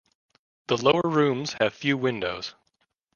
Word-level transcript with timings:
The 0.65 0.77
lower 0.77 1.03
rooms 1.05 1.55
have 1.59 1.75
few 1.75 1.95
windows. 1.95 2.55